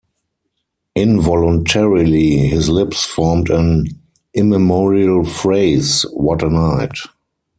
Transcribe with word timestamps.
Involuntarily 0.95 2.37
his 2.47 2.69
lips 2.69 3.05
formed 3.05 3.51
an 3.51 3.85
immemorial 4.33 5.23
phrase: 5.25 6.07
"What 6.11 6.41
a 6.41 6.49
night!" 6.49 6.97